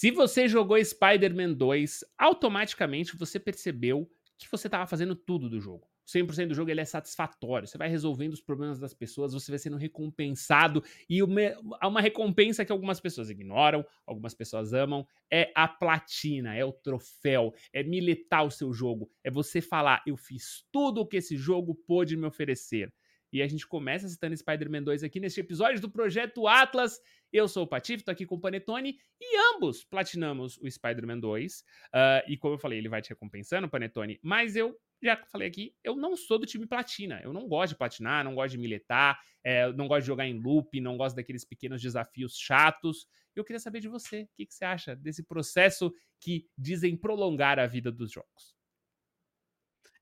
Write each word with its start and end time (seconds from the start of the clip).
Se 0.00 0.12
você 0.12 0.46
jogou 0.46 0.78
Spider-Man 0.78 1.54
2, 1.54 2.04
automaticamente 2.16 3.16
você 3.16 3.36
percebeu 3.36 4.08
que 4.38 4.46
você 4.48 4.68
estava 4.68 4.86
fazendo 4.86 5.16
tudo 5.16 5.50
do 5.50 5.60
jogo. 5.60 5.88
100% 6.06 6.46
do 6.46 6.54
jogo 6.54 6.70
ele 6.70 6.80
é 6.80 6.84
satisfatório. 6.84 7.66
Você 7.66 7.76
vai 7.76 7.88
resolvendo 7.88 8.32
os 8.32 8.40
problemas 8.40 8.78
das 8.78 8.94
pessoas, 8.94 9.32
você 9.32 9.50
vai 9.50 9.58
sendo 9.58 9.76
recompensado. 9.76 10.84
E 11.10 11.20
uma, 11.20 11.40
uma 11.82 12.00
recompensa 12.00 12.64
que 12.64 12.70
algumas 12.70 13.00
pessoas 13.00 13.28
ignoram, 13.28 13.84
algumas 14.06 14.34
pessoas 14.34 14.72
amam, 14.72 15.04
é 15.28 15.50
a 15.52 15.66
platina, 15.66 16.54
é 16.54 16.64
o 16.64 16.72
troféu, 16.72 17.52
é 17.72 17.82
militar 17.82 18.44
o 18.44 18.52
seu 18.52 18.72
jogo. 18.72 19.10
É 19.24 19.32
você 19.32 19.60
falar, 19.60 20.00
eu 20.06 20.16
fiz 20.16 20.64
tudo 20.70 21.00
o 21.00 21.06
que 21.08 21.16
esse 21.16 21.36
jogo 21.36 21.74
pôde 21.74 22.16
me 22.16 22.24
oferecer. 22.24 22.88
E 23.32 23.42
a 23.42 23.46
gente 23.46 23.66
começa 23.66 24.08
citando 24.08 24.36
Spider-Man 24.36 24.82
2 24.82 25.04
aqui 25.04 25.20
neste 25.20 25.40
episódio 25.40 25.80
do 25.80 25.90
Projeto 25.90 26.46
Atlas. 26.46 27.00
Eu 27.32 27.46
sou 27.46 27.64
o 27.64 27.66
Patife, 27.66 28.04
tô 28.04 28.10
aqui 28.10 28.24
com 28.24 28.36
o 28.36 28.40
Panetone 28.40 28.98
e 29.20 29.54
ambos 29.54 29.84
platinamos 29.84 30.58
o 30.58 30.70
Spider-Man 30.70 31.18
2. 31.18 31.60
Uh, 31.60 31.64
ah, 31.92 32.24
e 32.26 32.36
como 32.36 32.54
eu 32.54 32.58
falei, 32.58 32.78
ele 32.78 32.88
vai 32.88 33.02
te 33.02 33.10
recompensando, 33.10 33.68
Panetone, 33.68 34.18
mas 34.22 34.56
eu 34.56 34.78
já 35.02 35.16
falei 35.30 35.46
aqui, 35.46 35.74
eu 35.84 35.94
não 35.94 36.16
sou 36.16 36.38
do 36.38 36.46
time 36.46 36.66
platina. 36.66 37.20
Eu 37.22 37.32
não 37.32 37.46
gosto 37.46 37.72
de 37.72 37.78
platinar, 37.78 38.24
não 38.24 38.34
gosto 38.34 38.52
de 38.52 38.58
militar, 38.58 39.20
é, 39.44 39.72
não 39.72 39.86
gosto 39.86 40.02
de 40.02 40.06
jogar 40.08 40.26
em 40.26 40.40
loop, 40.40 40.80
não 40.80 40.96
gosto 40.96 41.16
daqueles 41.16 41.44
pequenos 41.44 41.80
desafios 41.80 42.36
chatos. 42.36 43.06
Eu 43.36 43.44
queria 43.44 43.60
saber 43.60 43.80
de 43.80 43.88
você, 43.88 44.22
o 44.22 44.28
que, 44.36 44.46
que 44.46 44.54
você 44.54 44.64
acha 44.64 44.96
desse 44.96 45.22
processo 45.22 45.92
que 46.20 46.46
dizem 46.56 46.96
prolongar 46.96 47.58
a 47.58 47.66
vida 47.66 47.92
dos 47.92 48.10
jogos? 48.10 48.57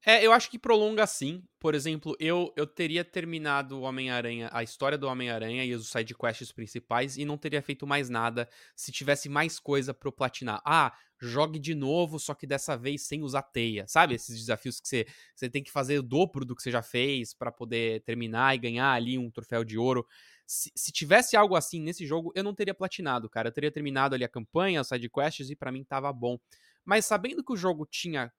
É, 0.08 0.24
eu 0.24 0.32
acho 0.32 0.48
que 0.48 0.56
prolonga 0.56 1.04
sim. 1.04 1.42
Por 1.58 1.74
exemplo, 1.74 2.16
eu, 2.20 2.52
eu 2.56 2.64
teria 2.64 3.04
terminado 3.04 3.76
o 3.76 3.80
Homem-Aranha, 3.80 4.48
a 4.52 4.62
história 4.62 4.96
do 4.96 5.08
Homem-Aranha 5.08 5.64
e 5.64 5.74
os 5.74 5.88
sidequests 5.90 6.52
principais 6.52 7.16
e 7.16 7.24
não 7.24 7.36
teria 7.36 7.60
feito 7.60 7.84
mais 7.88 8.08
nada 8.08 8.48
se 8.76 8.92
tivesse 8.92 9.28
mais 9.28 9.58
coisa 9.58 9.92
pro 9.92 10.12
platinar. 10.12 10.62
Ah, 10.64 10.96
jogue 11.20 11.58
de 11.58 11.74
novo, 11.74 12.20
só 12.20 12.34
que 12.34 12.46
dessa 12.46 12.76
vez 12.76 13.02
sem 13.02 13.20
usar 13.24 13.42
teia. 13.42 13.84
Sabe? 13.88 14.14
Esses 14.14 14.38
desafios 14.38 14.78
que 14.78 14.86
você, 14.86 15.06
você 15.34 15.50
tem 15.50 15.60
que 15.60 15.72
fazer 15.72 15.98
o 15.98 16.04
dobro 16.04 16.44
do 16.44 16.54
que 16.54 16.62
você 16.62 16.70
já 16.70 16.82
fez 16.82 17.34
para 17.34 17.50
poder 17.50 18.04
terminar 18.04 18.54
e 18.54 18.58
ganhar 18.58 18.92
ali 18.92 19.18
um 19.18 19.28
troféu 19.28 19.64
de 19.64 19.76
ouro. 19.76 20.06
Se, 20.46 20.70
se, 20.76 20.92
tivesse 20.92 21.36
algo 21.36 21.56
assim 21.56 21.80
nesse 21.80 22.06
jogo, 22.06 22.30
eu 22.36 22.44
não 22.44 22.54
teria 22.54 22.74
platinado, 22.74 23.28
cara. 23.28 23.48
Eu 23.48 23.52
teria 23.52 23.72
terminado 23.72 24.14
ali 24.14 24.22
a 24.22 24.28
campanha, 24.28 24.80
os 24.80 24.86
sidequests 24.86 25.50
e 25.50 25.56
para 25.56 25.72
mim 25.72 25.82
tava 25.82 26.12
bom. 26.12 26.38
Mas 26.84 27.06
sabendo 27.06 27.42
que 27.42 27.52
o 27.52 27.56
jogo 27.56 27.84
tinha 27.84 28.32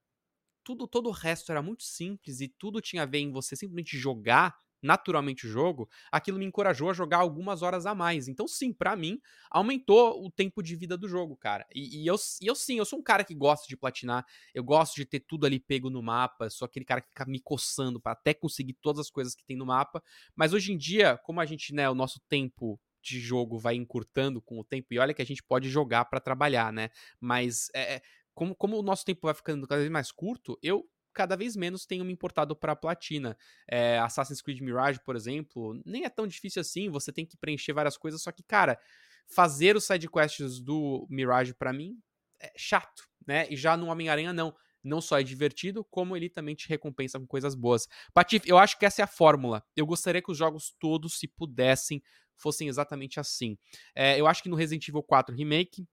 tudo, 0.67 0.85
todo 0.85 1.07
o 1.07 1.13
resto 1.13 1.49
era 1.49 1.61
muito 1.61 1.83
simples 1.83 2.41
e 2.41 2.49
tudo 2.49 2.81
tinha 2.81 3.03
a 3.03 3.05
ver 3.05 3.19
em 3.19 3.31
você 3.31 3.55
simplesmente 3.55 3.97
jogar 3.97 4.53
naturalmente 4.83 5.47
o 5.47 5.49
jogo, 5.49 5.89
aquilo 6.11 6.37
me 6.37 6.45
encorajou 6.45 6.89
a 6.89 6.93
jogar 6.93 7.19
algumas 7.19 7.61
horas 7.61 7.85
a 7.85 7.95
mais. 7.95 8.27
Então, 8.27 8.47
sim, 8.47 8.73
para 8.73 8.95
mim, 8.95 9.19
aumentou 9.49 10.23
o 10.23 10.29
tempo 10.29 10.61
de 10.61 10.75
vida 10.75 10.97
do 10.97 11.07
jogo, 11.07 11.37
cara. 11.37 11.65
E, 11.73 12.03
e, 12.03 12.07
eu, 12.07 12.15
e 12.41 12.45
eu, 12.45 12.53
sim, 12.53 12.77
eu 12.77 12.85
sou 12.85 12.99
um 12.99 13.01
cara 13.01 13.23
que 13.23 13.33
gosta 13.33 13.65
de 13.67 13.77
platinar, 13.77 14.25
eu 14.53 14.63
gosto 14.63 14.95
de 14.95 15.05
ter 15.05 15.21
tudo 15.21 15.45
ali 15.45 15.57
pego 15.57 15.89
no 15.89 16.03
mapa, 16.03 16.49
sou 16.49 16.65
aquele 16.65 16.85
cara 16.85 17.01
que 17.01 17.07
fica 17.07 17.25
me 17.25 17.39
coçando 17.39 17.99
para 17.99 18.11
até 18.11 18.33
conseguir 18.33 18.73
todas 18.73 18.99
as 18.99 19.09
coisas 19.09 19.33
que 19.33 19.45
tem 19.45 19.55
no 19.55 19.65
mapa. 19.65 20.03
Mas 20.35 20.51
hoje 20.51 20.73
em 20.73 20.77
dia, 20.77 21.17
como 21.23 21.39
a 21.39 21.45
gente, 21.45 21.73
né, 21.73 21.89
o 21.89 21.95
nosso 21.95 22.19
tempo 22.27 22.79
de 23.01 23.21
jogo 23.21 23.57
vai 23.57 23.75
encurtando 23.75 24.41
com 24.41 24.59
o 24.59 24.63
tempo, 24.65 24.87
e 24.91 24.99
olha 24.99 25.13
que 25.13 25.21
a 25.21 25.25
gente 25.25 25.41
pode 25.41 25.69
jogar 25.69 26.05
para 26.05 26.19
trabalhar, 26.19 26.73
né? 26.73 26.89
Mas 27.21 27.69
é, 27.73 27.95
é 27.95 28.01
como, 28.37 28.55
como 28.55 28.77
o 28.77 28.83
nosso 28.83 29.03
tempo 29.03 29.21
vai 29.23 29.33
ficando 29.33 29.65
cada 29.65 29.79
vez 29.79 29.89
mais 29.89 30.11
curto, 30.11 30.59
eu 30.61 30.87
cada 31.11 31.35
vez 31.35 31.55
menos 31.55 31.87
tenho 31.87 32.05
me 32.05 32.13
importado 32.13 32.55
para 32.55 32.73
a 32.73 32.75
platina. 32.75 33.35
É, 33.67 33.97
Assassin's 33.97 34.43
Creed 34.43 34.61
Mirage, 34.61 34.99
por 35.03 35.15
exemplo, 35.15 35.81
nem 35.83 36.05
é 36.05 36.09
tão 36.09 36.27
difícil 36.27 36.61
assim, 36.61 36.87
você 36.87 37.11
tem 37.11 37.25
que 37.25 37.35
preencher 37.35 37.73
várias 37.73 37.97
coisas, 37.97 38.21
só 38.21 38.31
que, 38.31 38.43
cara, 38.43 38.79
fazer 39.25 39.75
os 39.75 39.85
sidequests 39.85 40.59
do 40.59 41.07
Mirage 41.09 41.55
para 41.55 41.73
mim 41.73 41.97
é 42.39 42.51
chato, 42.55 43.09
né? 43.25 43.47
E 43.49 43.57
já 43.57 43.75
no 43.75 43.87
Homem-Aranha 43.87 44.31
não. 44.31 44.55
Não 44.83 45.01
só 45.01 45.19
é 45.19 45.23
divertido, 45.23 45.83
como 45.83 46.15
ele 46.15 46.29
também 46.29 46.53
te 46.53 46.69
recompensa 46.69 47.19
com 47.19 47.25
coisas 47.25 47.55
boas. 47.55 47.87
Patife, 48.13 48.47
eu 48.47 48.59
acho 48.59 48.77
que 48.77 48.85
essa 48.85 49.01
é 49.01 49.03
a 49.03 49.07
fórmula. 49.07 49.65
Eu 49.75 49.85
gostaria 49.87 50.21
que 50.21 50.31
os 50.31 50.37
jogos 50.37 50.75
todos, 50.79 51.17
se 51.17 51.27
pudessem, 51.27 52.01
fossem 52.35 52.69
exatamente 52.69 53.19
assim. 53.19 53.57
É, 53.95 54.17
eu 54.21 54.27
acho 54.27 54.43
que 54.43 54.47
no 54.47 54.55
Resident 54.55 54.87
Evil 54.87 55.01
4 55.01 55.35
Remake, 55.35 55.87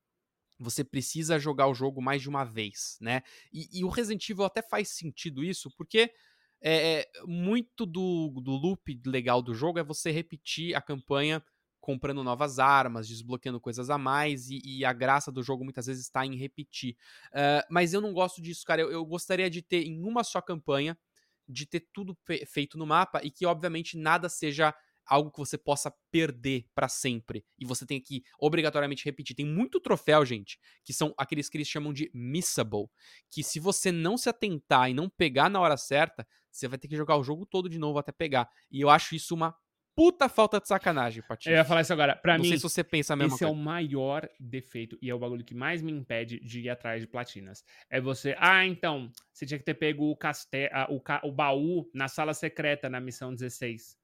você 0.59 0.85
precisa 0.85 1.39
jogar 1.39 1.67
o 1.69 1.75
jogo 1.75 2.01
mais 2.01 2.23
de 2.23 2.29
uma 2.29 2.45
vez, 2.45 2.97
né? 3.01 3.23
E, 3.53 3.81
e 3.81 3.85
o 3.85 3.89
Resident 3.89 4.29
Evil 4.29 4.45
até 4.45 4.63
faz 4.63 4.89
sentido 4.91 5.43
isso, 5.43 5.71
porque 5.77 6.13
é, 6.63 7.09
muito 7.27 7.85
do, 7.85 8.41
do 8.43 8.53
loop 8.53 9.01
legal 9.05 9.43
do 9.43 9.55
jogo 9.55 9.79
é 9.79 9.85
você 9.85 10.11
repetir 10.11 10.75
a 10.75 10.81
campanha 10.81 11.43
comprando 11.85 12.25
novas 12.25 12.59
armas, 12.59 13.07
desbloqueando 13.07 13.61
coisas 13.61 13.91
a 13.91 13.99
mais, 13.99 14.49
e, 14.49 14.59
e 14.65 14.87
a 14.87 14.93
graça 14.95 15.31
do 15.31 15.43
jogo 15.43 15.65
muitas 15.65 15.85
vezes 15.85 16.05
está 16.05 16.25
em 16.25 16.35
repetir. 16.35 16.97
Uh, 17.27 17.61
mas 17.69 17.93
eu 17.93 18.01
não 18.01 18.15
gosto 18.15 18.41
disso, 18.41 18.65
cara. 18.65 18.81
Eu, 18.81 18.91
eu, 18.91 19.05
gostaria 19.05 19.51
de 19.51 19.61
ter 19.61 19.83
em 19.83 20.03
uma 20.03 20.25
só 20.25 20.41
campanha, 20.41 20.97
de 21.47 21.67
ter 21.67 21.81
tudo 21.93 22.17
fe 22.25 22.47
feito 22.47 22.79
no 22.79 22.87
mapa 22.87 23.21
e 23.23 23.31
que, 23.31 23.45
obviamente, 23.45 23.99
nada 23.99 24.31
seja 24.31 24.75
algo 25.07 25.31
que 25.31 25.39
você 25.39 25.59
possa 25.59 25.93
perder 26.11 26.67
para 26.75 26.89
sempre 26.89 27.45
e 27.59 27.65
você 27.65 27.87
tem 27.87 28.01
que 28.01 28.23
obrigatoriamente 28.39 29.05
repetir. 29.05 29.37
Tem 29.37 29.47
muito 29.47 29.81
troféu, 29.81 30.25
gente, 30.25 30.59
que 30.85 30.93
são 30.93 31.15
aqueles 31.17 31.49
que 31.49 31.57
eles 31.57 31.69
chamam 31.69 31.93
de 31.93 32.11
missable, 32.15 32.89
que 33.31 33.43
se 33.43 33.61
você 33.61 33.91
não 33.93 34.17
se 34.17 34.29
atentar 34.29 34.91
e 34.91 34.95
não 34.95 35.09
pegar 35.09 35.49
na 35.49 35.61
hora 35.61 35.77
certa, 35.77 36.27
você 36.51 36.69
vai 36.69 36.79
ter 36.79 36.89
que 36.89 36.97
jogar 36.97 37.17
o 37.17 37.25
jogo 37.25 37.45
todo 37.45 37.69
de 37.69 37.79
novo 37.79 37.99
até 37.99 38.13
pegar. 38.13 38.49
E 38.71 38.81
eu 38.81 38.89
acho 38.89 39.15
isso 39.15 39.35
uma 39.35 39.55
puta 39.95 40.29
falta 40.29 40.61
de 40.61 40.67
sacanagem, 40.69 41.23
Patife. 41.23 41.51
Eu 41.51 41.57
ia 41.57 41.65
falar 41.65 41.83
isso 41.83 41.93
agora. 41.93 42.17
Pra 42.17 42.37
não 42.37 42.43
mim, 42.43 42.49
sei 42.49 42.59
se 42.59 42.63
você 42.63 42.83
pensa 42.83 43.13
a 43.13 43.17
mesma 43.17 43.35
esse 43.35 43.45
coisa. 43.45 43.55
é 43.55 43.57
o 43.57 43.65
maior 43.65 44.29
defeito 44.39 44.99
e 45.01 45.09
é 45.09 45.15
o 45.15 45.19
bagulho 45.19 45.45
que 45.45 45.55
mais 45.55 45.83
me 45.83 45.93
impede 45.93 46.41
de 46.41 46.63
ir 46.63 46.71
atrás 46.71 47.01
de 47.01 47.07
platinas. 47.07 47.65
É 47.89 48.01
você, 48.01 48.35
ah, 48.39 48.67
então, 48.67 49.11
você 49.33 49.47
tinha 49.47 49.59
que 49.59 49.65
ter 49.65 49.75
pego 49.75 50.11
o, 50.11 50.17
caste... 50.17 50.69
o, 50.89 51.01
ca... 51.01 51.21
o 51.25 51.33
baú 51.33 51.89
na 51.95 52.09
sala 52.09 52.35
secreta 52.35 52.89
na 52.89 53.01
missão 53.01 53.33
16. 53.35 53.97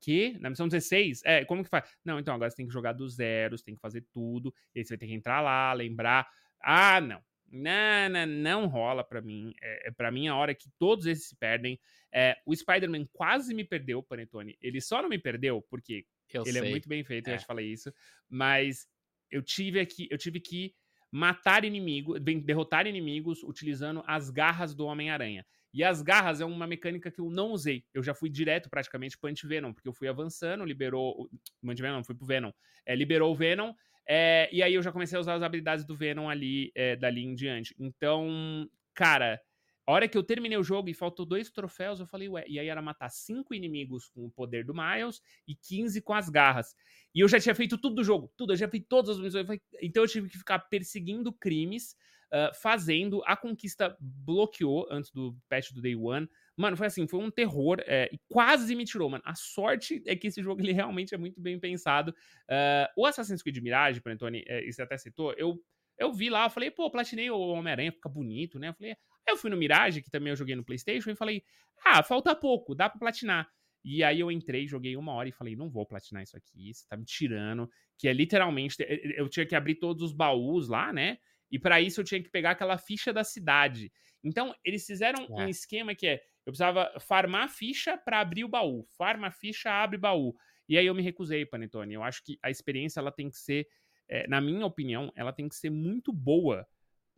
Que? 0.00 0.38
Na 0.38 0.50
missão 0.50 0.68
16? 0.68 1.22
É, 1.24 1.44
como 1.44 1.62
que 1.62 1.70
faz? 1.70 1.88
Não, 2.04 2.18
então 2.18 2.34
agora 2.34 2.50
você 2.50 2.56
tem 2.56 2.66
que 2.66 2.72
jogar 2.72 2.92
do 2.92 3.08
zero, 3.08 3.56
você 3.56 3.64
tem 3.64 3.74
que 3.74 3.80
fazer 3.80 4.04
tudo, 4.12 4.54
e 4.74 4.78
aí 4.78 4.84
você 4.84 4.90
vai 4.90 4.98
ter 4.98 5.06
que 5.06 5.14
entrar 5.14 5.40
lá, 5.40 5.72
lembrar. 5.72 6.28
Ah, 6.60 7.00
não. 7.00 7.22
Não, 7.50 8.08
não, 8.08 8.26
não 8.26 8.66
rola 8.66 9.04
para 9.04 9.20
mim. 9.20 9.52
É, 9.60 9.88
é 9.88 9.90
para 9.90 10.10
mim 10.10 10.26
a 10.26 10.34
hora 10.34 10.54
que 10.54 10.70
todos 10.78 11.04
esses 11.04 11.28
se 11.28 11.36
perdem. 11.36 11.78
É, 12.10 12.36
o 12.46 12.56
Spider-Man 12.56 13.06
quase 13.12 13.54
me 13.54 13.62
perdeu, 13.62 14.02
Panetone. 14.02 14.56
Ele 14.60 14.80
só 14.80 15.02
não 15.02 15.08
me 15.08 15.18
perdeu 15.18 15.60
porque 15.68 16.06
eu 16.32 16.42
ele 16.46 16.58
é 16.58 16.60
sei. 16.60 16.68
é 16.68 16.70
muito 16.70 16.88
bem 16.88 17.04
feito, 17.04 17.28
é. 17.28 17.30
eu 17.30 17.34
já 17.34 17.40
te 17.40 17.46
falei 17.46 17.70
isso. 17.70 17.92
Mas 18.28 18.88
eu 19.30 19.42
tive 19.42 19.80
aqui, 19.80 20.08
eu 20.10 20.16
tive 20.16 20.40
que 20.40 20.74
matar 21.10 21.62
inimigos, 21.62 22.18
derrotar 22.42 22.86
inimigos 22.86 23.42
utilizando 23.42 24.02
as 24.06 24.30
garras 24.30 24.74
do 24.74 24.86
Homem-Aranha. 24.86 25.44
E 25.72 25.82
as 25.82 26.02
garras 26.02 26.40
é 26.40 26.44
uma 26.44 26.66
mecânica 26.66 27.10
que 27.10 27.20
eu 27.20 27.30
não 27.30 27.50
usei. 27.50 27.84
Eu 27.94 28.02
já 28.02 28.14
fui 28.14 28.28
direto 28.28 28.68
praticamente 28.68 29.16
pro 29.16 29.30
Anti-Venom, 29.30 29.72
porque 29.72 29.88
eu 29.88 29.92
fui 29.92 30.08
avançando, 30.08 30.64
liberou. 30.64 31.28
O 31.62 31.70
Anti-Venom, 31.70 32.04
fui 32.04 32.14
pro 32.14 32.26
Venom. 32.26 32.52
É, 32.84 32.94
liberou 32.94 33.32
o 33.32 33.34
Venom. 33.34 33.72
É, 34.06 34.48
e 34.52 34.62
aí 34.62 34.74
eu 34.74 34.82
já 34.82 34.92
comecei 34.92 35.16
a 35.16 35.20
usar 35.20 35.34
as 35.34 35.42
habilidades 35.42 35.84
do 35.84 35.96
Venom 35.96 36.28
ali, 36.28 36.72
é, 36.74 36.96
dali 36.96 37.22
em 37.22 37.34
diante. 37.34 37.74
Então, 37.78 38.68
cara, 38.94 39.40
a 39.86 39.92
hora 39.92 40.06
que 40.06 40.16
eu 40.16 40.22
terminei 40.22 40.56
o 40.56 40.62
jogo 40.62 40.88
e 40.88 40.94
faltou 40.94 41.26
dois 41.26 41.50
troféus, 41.50 41.98
eu 41.98 42.06
falei, 42.06 42.28
ué, 42.28 42.44
e 42.46 42.58
aí 42.58 42.68
era 42.68 42.80
matar 42.80 43.08
cinco 43.08 43.52
inimigos 43.52 44.08
com 44.08 44.24
o 44.24 44.30
poder 44.30 44.64
do 44.64 44.72
Miles 44.74 45.20
e 45.46 45.56
15 45.56 46.00
com 46.02 46.14
as 46.14 46.28
garras. 46.28 46.74
E 47.14 47.20
eu 47.20 47.28
já 47.28 47.40
tinha 47.40 47.54
feito 47.54 47.76
tudo 47.76 47.96
do 47.96 48.04
jogo, 48.04 48.32
tudo, 48.36 48.52
eu 48.52 48.56
já 48.56 48.68
fiz 48.68 48.84
todas 48.88 49.16
as 49.16 49.20
missões. 49.20 49.46
Então 49.80 50.04
eu 50.04 50.08
tive 50.08 50.28
que 50.28 50.38
ficar 50.38 50.58
perseguindo 50.60 51.32
crimes 51.32 51.96
uh, 52.32 52.54
fazendo. 52.54 53.22
A 53.26 53.36
conquista 53.36 53.96
bloqueou 54.00 54.86
antes 54.90 55.10
do 55.10 55.36
patch 55.48 55.72
do 55.72 55.82
Day 55.82 55.94
One. 55.94 56.28
Mano, 56.56 56.76
foi 56.76 56.86
assim, 56.86 57.06
foi 57.06 57.20
um 57.20 57.30
terror 57.30 57.78
é, 57.86 58.08
e 58.12 58.18
quase 58.28 58.74
me 58.74 58.84
tirou, 58.84 59.08
mano. 59.08 59.22
A 59.26 59.34
sorte 59.34 60.02
é 60.06 60.16
que 60.16 60.26
esse 60.26 60.42
jogo 60.42 60.60
ele 60.62 60.72
realmente 60.72 61.14
é 61.14 61.18
muito 61.18 61.40
bem 61.40 61.58
pensado. 61.58 62.10
Uh, 62.48 62.88
o 62.96 63.06
Assassin's 63.06 63.42
Creed 63.42 63.58
Mirage, 63.58 64.00
por 64.00 64.12
Antônio, 64.12 64.42
é, 64.46 64.64
você 64.70 64.82
até 64.82 64.96
citou, 64.98 65.32
eu, 65.34 65.58
eu 65.98 66.12
vi 66.12 66.28
lá, 66.28 66.46
eu 66.46 66.50
falei, 66.50 66.70
pô, 66.70 66.90
platinei 66.90 67.30
o 67.30 67.38
Homem-Aranha, 67.38 67.92
fica 67.92 68.08
bonito, 68.08 68.58
né? 68.58 68.68
Eu 68.68 68.74
falei, 68.74 68.96
eu 69.28 69.36
fui 69.36 69.50
no 69.50 69.56
Mirage, 69.56 70.02
que 70.02 70.10
também 70.10 70.30
eu 70.30 70.36
joguei 70.36 70.56
no 70.56 70.64
PlayStation, 70.64 71.10
e 71.10 71.14
falei, 71.14 71.42
ah, 71.84 72.02
falta 72.02 72.34
pouco, 72.34 72.74
dá 72.74 72.88
pra 72.88 72.98
platinar. 72.98 73.48
E 73.84 74.04
aí 74.04 74.20
eu 74.20 74.30
entrei, 74.30 74.66
joguei 74.66 74.96
uma 74.96 75.12
hora 75.12 75.28
e 75.28 75.32
falei, 75.32 75.56
não 75.56 75.68
vou 75.68 75.84
platinar 75.84 76.22
isso 76.22 76.36
aqui, 76.36 76.72
você 76.72 76.86
tá 76.88 76.96
me 76.96 77.04
tirando. 77.04 77.68
Que 77.98 78.08
é 78.08 78.12
literalmente, 78.12 78.76
eu 79.16 79.28
tinha 79.28 79.46
que 79.46 79.54
abrir 79.54 79.76
todos 79.76 80.02
os 80.02 80.12
baús 80.12 80.68
lá, 80.68 80.92
né? 80.92 81.18
E 81.52 81.58
para 81.58 81.80
isso 81.80 82.00
eu 82.00 82.04
tinha 82.04 82.22
que 82.22 82.30
pegar 82.30 82.52
aquela 82.52 82.78
ficha 82.78 83.12
da 83.12 83.22
cidade. 83.22 83.92
Então, 84.24 84.54
eles 84.64 84.86
fizeram 84.86 85.24
é. 85.24 85.44
um 85.44 85.48
esquema 85.48 85.94
que 85.94 86.06
é: 86.06 86.14
eu 86.46 86.52
precisava 86.52 86.90
farmar 86.98 87.50
ficha 87.50 87.98
para 87.98 88.20
abrir 88.20 88.44
o 88.44 88.48
baú. 88.48 88.86
Farma 88.96 89.30
ficha, 89.30 89.70
abre 89.70 89.98
baú. 89.98 90.34
E 90.66 90.78
aí 90.78 90.86
eu 90.86 90.94
me 90.94 91.02
recusei, 91.02 91.44
Panetone. 91.44 91.92
Eu 91.92 92.02
acho 92.02 92.24
que 92.24 92.38
a 92.42 92.50
experiência 92.50 92.98
ela 92.98 93.12
tem 93.12 93.28
que 93.28 93.36
ser, 93.36 93.68
é, 94.08 94.26
na 94.26 94.40
minha 94.40 94.64
opinião, 94.64 95.12
ela 95.14 95.32
tem 95.32 95.46
que 95.46 95.54
ser 95.54 95.68
muito 95.68 96.12
boa 96.12 96.66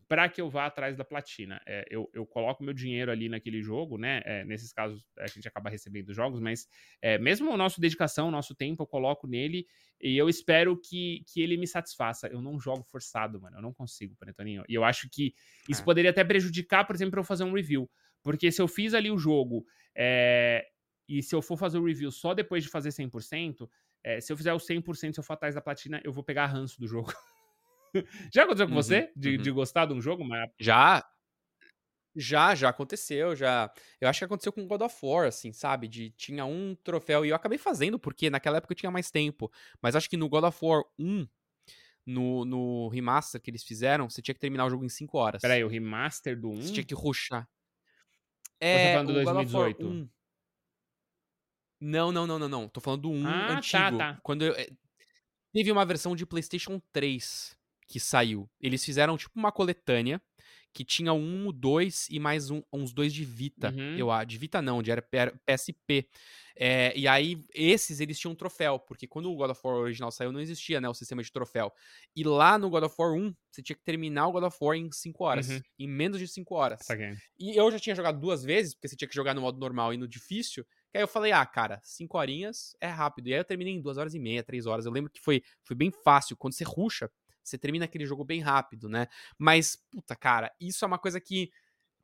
para 0.08 0.28
que 0.28 0.40
eu 0.40 0.48
vá 0.48 0.66
atrás 0.66 0.96
da 0.96 1.04
platina. 1.04 1.60
É, 1.66 1.84
eu, 1.90 2.10
eu 2.12 2.26
coloco 2.26 2.62
meu 2.62 2.72
dinheiro 2.74 3.10
ali 3.10 3.28
naquele 3.28 3.62
jogo, 3.62 3.96
né? 3.96 4.22
É, 4.24 4.44
nesses 4.44 4.72
casos 4.72 5.04
a 5.18 5.26
gente 5.26 5.46
acaba 5.48 5.70
recebendo 5.70 6.12
jogos, 6.12 6.40
mas 6.40 6.68
é, 7.00 7.18
mesmo 7.18 7.50
o 7.50 7.56
nosso 7.56 7.80
dedicação, 7.80 8.28
o 8.28 8.30
nosso 8.30 8.54
tempo, 8.54 8.82
eu 8.82 8.86
coloco 8.86 9.26
nele 9.26 9.66
e 10.00 10.16
eu 10.16 10.28
espero 10.28 10.78
que, 10.78 11.24
que 11.26 11.40
ele 11.40 11.56
me 11.56 11.66
satisfaça. 11.66 12.28
Eu 12.28 12.40
não 12.40 12.58
jogo 12.58 12.82
forçado, 12.84 13.40
mano. 13.40 13.56
Eu 13.56 13.62
não 13.62 13.72
consigo, 13.72 14.14
Panetoninho. 14.16 14.64
E 14.68 14.74
eu 14.74 14.84
acho 14.84 15.08
que 15.10 15.34
isso 15.68 15.82
é. 15.82 15.84
poderia 15.84 16.10
até 16.10 16.22
prejudicar, 16.22 16.86
por 16.86 16.94
exemplo, 16.94 17.18
eu 17.18 17.24
fazer 17.24 17.44
um 17.44 17.52
review. 17.52 17.90
Porque 18.22 18.50
se 18.50 18.60
eu 18.60 18.68
fiz 18.68 18.94
ali 18.94 19.10
o 19.10 19.18
jogo 19.18 19.64
é, 19.94 20.66
e 21.08 21.22
se 21.22 21.34
eu 21.34 21.42
for 21.42 21.56
fazer 21.56 21.78
o 21.78 21.84
review 21.84 22.10
só 22.10 22.34
depois 22.34 22.64
de 22.64 22.70
fazer 22.70 22.90
100%, 22.90 23.68
é, 24.02 24.20
se 24.20 24.32
eu 24.32 24.36
fizer 24.36 24.52
o 24.52 24.58
100%, 24.58 25.14
se 25.14 25.20
eu 25.20 25.24
for 25.24 25.34
atrás 25.34 25.54
da 25.54 25.60
platina, 25.60 26.00
eu 26.04 26.12
vou 26.12 26.24
pegar 26.24 26.46
ranço 26.46 26.78
do 26.80 26.86
jogo. 26.86 27.12
já 28.32 28.42
aconteceu 28.42 28.66
com 28.66 28.74
uhum, 28.74 28.82
você? 28.82 29.12
De, 29.16 29.36
uhum. 29.36 29.42
de 29.42 29.50
gostar 29.50 29.86
de 29.86 29.92
um 29.92 30.00
jogo? 30.00 30.24
Mas... 30.24 30.50
Já. 30.58 31.04
Já, 32.16 32.54
já 32.54 32.68
aconteceu, 32.68 33.34
já. 33.34 33.72
Eu 34.00 34.08
acho 34.08 34.20
que 34.20 34.24
aconteceu 34.24 34.52
com 34.52 34.66
God 34.66 34.82
of 34.82 34.96
War, 35.02 35.26
assim, 35.26 35.52
sabe? 35.52 35.88
De 35.88 36.10
tinha 36.10 36.44
um 36.44 36.76
troféu 36.84 37.24
e 37.24 37.30
eu 37.30 37.36
acabei 37.36 37.58
fazendo 37.58 37.98
porque 37.98 38.30
naquela 38.30 38.58
época 38.58 38.72
eu 38.72 38.76
tinha 38.76 38.90
mais 38.90 39.10
tempo. 39.10 39.50
Mas 39.82 39.96
acho 39.96 40.08
que 40.08 40.16
no 40.16 40.28
God 40.28 40.44
of 40.44 40.58
War 40.62 40.84
1, 40.96 41.26
no, 42.06 42.44
no 42.44 42.88
remaster 42.88 43.40
que 43.40 43.50
eles 43.50 43.64
fizeram, 43.64 44.08
você 44.08 44.22
tinha 44.22 44.34
que 44.34 44.40
terminar 44.40 44.66
o 44.66 44.70
jogo 44.70 44.84
em 44.84 44.88
5 44.88 45.18
horas. 45.18 45.42
Peraí, 45.42 45.64
o 45.64 45.68
remaster 45.68 46.38
do 46.38 46.50
1? 46.50 46.62
Você 46.62 46.72
tinha 46.72 46.84
que 46.84 46.94
rushar. 46.94 47.48
É, 48.60 48.76
você 48.76 48.86
tá 48.86 48.92
falando 48.92 49.06
do 49.08 49.14
2018? 49.14 49.86
1. 49.86 50.08
Não, 51.80 52.12
não, 52.12 52.26
não, 52.28 52.38
não, 52.38 52.48
não. 52.48 52.68
Tô 52.68 52.80
falando 52.80 53.02
do 53.02 53.10
1 53.10 53.26
ah, 53.26 53.46
tá, 53.48 53.56
antigo. 53.56 53.98
Tá, 53.98 54.14
tá. 54.14 54.20
Quando 54.22 54.42
eu, 54.44 54.54
eh, 54.54 54.70
teve 55.52 55.72
uma 55.72 55.84
versão 55.84 56.14
de 56.14 56.24
PlayStation 56.24 56.80
3 56.92 57.56
que 57.86 58.00
saiu. 58.00 58.48
Eles 58.60 58.84
fizeram 58.84 59.16
tipo 59.16 59.38
uma 59.38 59.52
coletânea 59.52 60.20
que 60.74 60.84
tinha 60.84 61.12
um, 61.12 61.52
dois 61.52 62.08
e 62.10 62.18
mais 62.18 62.50
um, 62.50 62.60
uns 62.72 62.92
dois 62.92 63.14
de 63.14 63.24
Vita. 63.24 63.70
Uhum. 63.70 63.96
Eu 63.96 64.24
De 64.26 64.36
Vita 64.36 64.60
não, 64.60 64.82
de 64.82 64.90
era 64.90 65.00
PSP. 65.46 66.08
É, 66.56 66.96
e 66.96 67.06
aí, 67.08 67.44
esses 67.52 68.00
eles 68.00 68.18
tinham 68.18 68.32
um 68.32 68.36
troféu, 68.36 68.78
porque 68.78 69.06
quando 69.06 69.30
o 69.30 69.36
God 69.36 69.50
of 69.50 69.60
War 69.64 69.76
original 69.76 70.10
saiu, 70.10 70.32
não 70.32 70.40
existia 70.40 70.80
né, 70.80 70.88
o 70.88 70.94
sistema 70.94 71.22
de 71.22 71.30
troféu. 71.30 71.72
E 72.14 72.24
lá 72.24 72.58
no 72.58 72.70
God 72.70 72.84
of 72.84 72.94
War 72.98 73.12
1, 73.12 73.34
você 73.50 73.62
tinha 73.62 73.76
que 73.76 73.84
terminar 73.84 74.26
o 74.28 74.32
God 74.32 74.44
of 74.44 74.56
War 74.60 74.76
em 74.76 74.90
5 74.90 75.24
horas. 75.24 75.48
Uhum. 75.48 75.60
Em 75.78 75.88
menos 75.88 76.18
de 76.18 76.26
5 76.26 76.54
horas. 76.54 76.80
Okay. 76.90 77.16
E 77.38 77.56
eu 77.56 77.70
já 77.70 77.78
tinha 77.78 77.94
jogado 77.94 78.20
duas 78.20 78.44
vezes, 78.44 78.74
porque 78.74 78.88
você 78.88 78.96
tinha 78.96 79.08
que 79.08 79.14
jogar 79.14 79.34
no 79.34 79.40
modo 79.40 79.58
normal 79.58 79.94
e 79.94 79.96
no 79.96 80.08
difícil. 80.08 80.64
Que 80.90 80.98
aí 80.98 81.02
eu 81.02 81.08
falei, 81.08 81.32
ah, 81.32 81.46
cara, 81.46 81.80
5 81.82 82.18
horinhas 82.18 82.76
é 82.80 82.88
rápido. 82.88 83.28
E 83.28 83.32
aí 83.32 83.40
eu 83.40 83.44
terminei 83.44 83.74
em 83.74 83.80
2 83.80 83.96
horas 83.96 84.14
e 84.14 84.18
meia, 84.18 84.42
3 84.42 84.66
horas. 84.66 84.86
Eu 84.86 84.92
lembro 84.92 85.10
que 85.10 85.20
foi, 85.20 85.42
foi 85.64 85.76
bem 85.76 85.90
fácil. 85.90 86.36
Quando 86.36 86.52
você 86.52 86.62
ruxa, 86.62 87.10
você 87.44 87.58
termina 87.58 87.84
aquele 87.84 88.06
jogo 88.06 88.24
bem 88.24 88.40
rápido, 88.40 88.88
né? 88.88 89.06
Mas, 89.38 89.76
puta, 89.90 90.16
cara, 90.16 90.52
isso 90.60 90.84
é 90.84 90.88
uma 90.88 90.98
coisa 90.98 91.20
que 91.20 91.50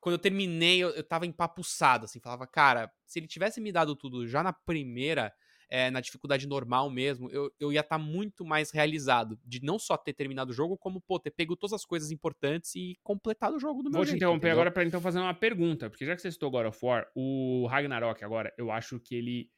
quando 0.00 0.14
eu 0.14 0.18
terminei, 0.18 0.78
eu, 0.78 0.90
eu 0.90 1.04
tava 1.04 1.26
empapuçado, 1.26 2.06
assim, 2.06 2.20
falava, 2.20 2.46
cara, 2.46 2.90
se 3.06 3.18
ele 3.18 3.26
tivesse 3.26 3.60
me 3.60 3.70
dado 3.70 3.94
tudo 3.94 4.26
já 4.26 4.42
na 4.42 4.52
primeira, 4.52 5.32
é, 5.68 5.90
na 5.90 6.00
dificuldade 6.00 6.48
normal 6.48 6.90
mesmo, 6.90 7.30
eu, 7.30 7.52
eu 7.60 7.72
ia 7.72 7.80
estar 7.80 7.96
tá 7.96 8.02
muito 8.02 8.44
mais 8.44 8.70
realizado 8.70 9.38
de 9.44 9.62
não 9.62 9.78
só 9.78 9.96
ter 9.96 10.12
terminado 10.14 10.50
o 10.50 10.54
jogo, 10.54 10.76
como, 10.76 11.00
pô, 11.00 11.20
ter 11.20 11.30
pego 11.30 11.54
todas 11.54 11.74
as 11.74 11.84
coisas 11.84 12.10
importantes 12.10 12.74
e 12.74 12.98
completado 13.02 13.56
o 13.56 13.60
jogo 13.60 13.82
do 13.82 13.90
meu 13.90 13.98
Vou 13.98 14.04
jeito. 14.04 14.08
Vou 14.08 14.14
te 14.14 14.16
interromper 14.16 14.38
entendeu? 14.38 14.52
agora 14.52 14.70
pra 14.70 14.84
então 14.84 15.00
fazer 15.00 15.20
uma 15.20 15.34
pergunta, 15.34 15.88
porque 15.88 16.04
já 16.04 16.16
que 16.16 16.22
você 16.22 16.32
citou 16.32 16.50
God 16.50 16.66
of 16.66 16.78
War, 16.82 17.06
o 17.14 17.66
Ragnarok 17.66 18.24
agora, 18.24 18.52
eu 18.58 18.70
acho 18.72 18.98
que 18.98 19.14
ele, 19.14 19.50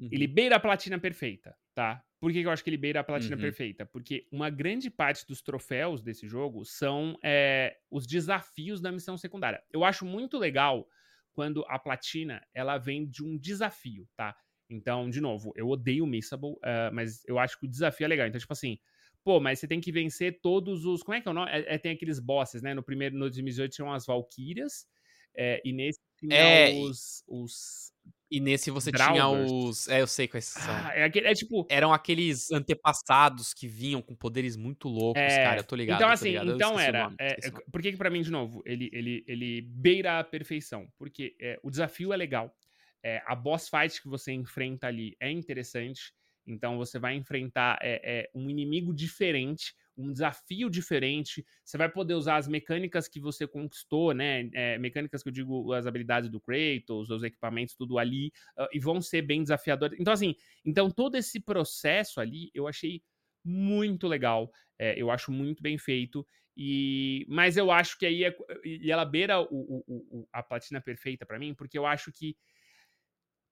uhum. 0.00 0.08
ele 0.10 0.26
beira 0.26 0.56
a 0.56 0.60
platina 0.60 0.98
perfeita, 0.98 1.56
tá? 1.72 2.02
Por 2.20 2.30
que, 2.32 2.40
eu 2.40 2.50
acho 2.50 2.62
que 2.62 2.68
ele 2.68 2.76
beira 2.76 3.00
a 3.00 3.04
platina 3.04 3.34
uhum. 3.34 3.40
perfeita? 3.40 3.86
Porque 3.86 4.28
uma 4.30 4.50
grande 4.50 4.90
parte 4.90 5.26
dos 5.26 5.40
troféus 5.40 6.02
desse 6.02 6.28
jogo 6.28 6.66
são 6.66 7.18
é, 7.24 7.78
os 7.90 8.06
desafios 8.06 8.78
da 8.78 8.92
missão 8.92 9.16
secundária. 9.16 9.62
Eu 9.72 9.84
acho 9.84 10.04
muito 10.04 10.36
legal 10.36 10.86
quando 11.32 11.64
a 11.66 11.78
platina 11.78 12.46
ela 12.52 12.76
vem 12.76 13.08
de 13.08 13.24
um 13.24 13.38
desafio, 13.38 14.06
tá? 14.14 14.36
Então, 14.68 15.08
de 15.08 15.20
novo, 15.20 15.52
eu 15.56 15.66
odeio 15.68 16.04
o 16.04 16.06
Missable, 16.06 16.52
uh, 16.52 16.92
mas 16.92 17.24
eu 17.26 17.38
acho 17.38 17.58
que 17.58 17.66
o 17.66 17.68
desafio 17.68 18.04
é 18.04 18.08
legal. 18.08 18.26
Então, 18.26 18.38
tipo 18.38 18.52
assim, 18.52 18.78
pô, 19.24 19.40
mas 19.40 19.58
você 19.58 19.66
tem 19.66 19.80
que 19.80 19.90
vencer 19.90 20.40
todos 20.42 20.84
os. 20.84 21.02
Como 21.02 21.16
é 21.16 21.20
que 21.22 21.28
é 21.28 21.30
o 21.30 21.34
nome? 21.34 21.50
É, 21.50 21.74
é, 21.74 21.78
tem 21.78 21.92
aqueles 21.92 22.20
bosses, 22.20 22.62
né? 22.62 22.74
No 22.74 22.82
primeiro, 22.82 23.14
no 23.14 23.22
2018 23.22 23.72
tinham 23.72 23.92
as 23.92 24.06
Valkyrias, 24.06 24.86
é, 25.34 25.60
e 25.64 25.72
nesse 25.72 25.98
tinha 26.18 26.36
é, 26.36 26.74
os, 26.74 27.24
os 27.26 27.92
e 28.30 28.38
nesse 28.38 28.70
você 28.70 28.92
tinha 28.92 29.28
os. 29.28 29.88
É, 29.88 30.00
eu 30.00 30.06
sei 30.06 30.28
quais 30.28 30.44
são. 30.44 30.72
Ah, 30.72 30.92
é, 30.94 31.04
aquele, 31.04 31.26
é 31.26 31.34
tipo. 31.34 31.66
Eram 31.68 31.92
aqueles 31.92 32.50
antepassados 32.52 33.52
que 33.52 33.66
vinham 33.66 34.00
com 34.00 34.14
poderes 34.14 34.56
muito 34.56 34.88
loucos, 34.88 35.20
é... 35.20 35.42
cara. 35.42 35.60
Eu 35.60 35.64
tô 35.64 35.74
ligado. 35.74 35.96
Então, 35.96 36.10
assim, 36.10 36.36
então 36.36 36.78
era. 36.78 37.04
Nome, 37.04 37.16
é, 37.18 37.36
por 37.72 37.82
que, 37.82 37.90
que 37.90 37.98
pra 37.98 38.10
mim, 38.10 38.22
de 38.22 38.30
novo, 38.30 38.62
ele, 38.64 38.88
ele, 38.92 39.24
ele 39.26 39.62
beira 39.62 40.20
a 40.20 40.24
perfeição? 40.24 40.86
Porque 40.96 41.34
é, 41.40 41.58
o 41.62 41.70
desafio 41.70 42.12
é 42.12 42.16
legal. 42.16 42.54
É, 43.02 43.22
a 43.26 43.34
boss 43.34 43.68
fight 43.68 44.00
que 44.00 44.08
você 44.08 44.32
enfrenta 44.32 44.86
ali 44.86 45.16
é 45.18 45.30
interessante. 45.30 46.12
Então 46.46 46.78
você 46.78 46.98
vai 46.98 47.14
enfrentar 47.14 47.78
é, 47.82 48.30
um 48.34 48.48
inimigo 48.48 48.94
diferente 48.94 49.74
um 50.00 50.12
desafio 50.12 50.70
diferente. 50.70 51.44
Você 51.64 51.76
vai 51.76 51.88
poder 51.88 52.14
usar 52.14 52.36
as 52.36 52.48
mecânicas 52.48 53.08
que 53.08 53.20
você 53.20 53.46
conquistou, 53.46 54.12
né? 54.14 54.48
É, 54.52 54.78
mecânicas 54.78 55.22
que 55.22 55.28
eu 55.28 55.32
digo, 55.32 55.72
as 55.72 55.86
habilidades 55.86 56.30
do 56.30 56.40
Kratos, 56.40 57.10
os 57.10 57.22
equipamentos, 57.22 57.74
tudo 57.74 57.98
ali, 57.98 58.32
uh, 58.58 58.68
e 58.72 58.78
vão 58.78 59.00
ser 59.00 59.22
bem 59.22 59.42
desafiadores. 59.42 59.98
Então, 60.00 60.12
assim, 60.12 60.34
então 60.64 60.90
todo 60.90 61.16
esse 61.16 61.40
processo 61.40 62.20
ali 62.20 62.50
eu 62.54 62.66
achei 62.66 63.02
muito 63.44 64.06
legal. 64.06 64.50
É, 64.78 65.00
eu 65.00 65.10
acho 65.10 65.30
muito 65.30 65.62
bem 65.62 65.78
feito. 65.78 66.26
E, 66.56 67.24
mas 67.28 67.56
eu 67.56 67.70
acho 67.70 67.98
que 67.98 68.04
aí 68.04 68.24
é, 68.24 68.36
e 68.64 68.90
ela 68.90 69.04
beira 69.04 69.40
o, 69.40 69.46
o, 69.50 69.84
o, 69.86 70.28
a 70.32 70.42
platina 70.42 70.80
perfeita 70.80 71.24
para 71.24 71.38
mim, 71.38 71.54
porque 71.54 71.78
eu 71.78 71.86
acho 71.86 72.12
que 72.12 72.36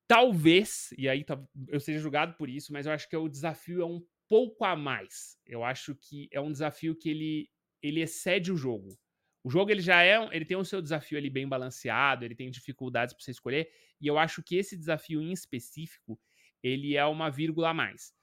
talvez, 0.07 0.89
e 0.97 1.07
aí 1.07 1.25
eu 1.67 1.79
seja 1.79 1.99
julgado 1.99 2.33
por 2.33 2.49
isso, 2.49 2.73
mas 2.73 2.85
eu 2.85 2.91
acho 2.91 3.07
que 3.07 3.15
o 3.15 3.29
desafio 3.29 3.81
é 3.81 3.85
um 3.85 4.03
pouco 4.29 4.63
a 4.63 4.75
mais. 4.75 5.37
Eu 5.45 5.63
acho 5.63 5.95
que 5.95 6.29
é 6.31 6.39
um 6.39 6.51
desafio 6.51 6.95
que 6.95 7.09
ele, 7.09 7.49
ele 7.81 8.01
excede 8.01 8.51
o 8.51 8.57
jogo. 8.57 8.97
O 9.43 9.49
jogo 9.49 9.71
ele 9.71 9.81
já 9.81 10.03
é, 10.03 10.17
ele 10.31 10.45
tem 10.45 10.55
o 10.55 10.63
seu 10.63 10.81
desafio 10.81 11.17
ali 11.17 11.29
bem 11.29 11.47
balanceado, 11.47 12.23
ele 12.23 12.35
tem 12.35 12.51
dificuldades 12.51 13.13
para 13.13 13.23
você 13.23 13.31
escolher, 13.31 13.69
e 13.99 14.07
eu 14.07 14.17
acho 14.17 14.43
que 14.43 14.55
esse 14.55 14.77
desafio 14.77 15.21
em 15.21 15.31
específico, 15.31 16.19
ele 16.61 16.95
é 16.95 17.05
uma 17.05 17.29
vírgula 17.29 17.69
a 17.69 17.73
mais. 17.73 18.13